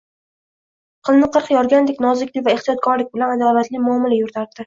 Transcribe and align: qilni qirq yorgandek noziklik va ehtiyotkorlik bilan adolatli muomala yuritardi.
qilni 1.09 1.27
qirq 1.35 1.51
yorgandek 1.57 2.01
noziklik 2.07 2.47
va 2.49 2.55
ehtiyotkorlik 2.59 3.13
bilan 3.19 3.35
adolatli 3.37 3.85
muomala 3.87 4.21
yuritardi. 4.23 4.59